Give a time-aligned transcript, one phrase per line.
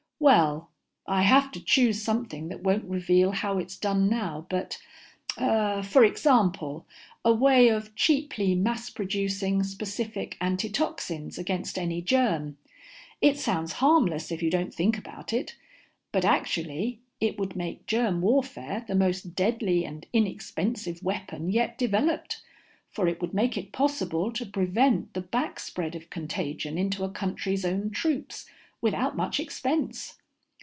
[0.23, 0.69] "Well,
[1.07, 4.79] I have to choose something that won't reveal how it's done now, but
[5.39, 6.85] ah for example,
[7.25, 12.59] a way of cheaply mass producing specific antitoxins against any germ.
[13.19, 15.55] It sounds harmless if you don't think about it,
[16.11, 22.43] but actually it would make germ warfare the most deadly and inexpensive weapon yet developed,
[22.91, 27.65] for it would make it possible to prevent the backspread of contagion into a country's
[27.65, 28.45] own troops,
[28.83, 30.17] without much expense.